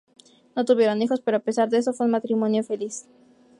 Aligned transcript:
No 0.55 0.65
tuvieron 0.65 1.03
hijos, 1.03 1.21
pero 1.21 1.37
a 1.37 1.41
pesar 1.41 1.69
de 1.69 1.77
eso 1.77 1.93
fue 1.93 2.07
un 2.07 2.13
matrimonio 2.13 2.63
feliz. 2.63 3.07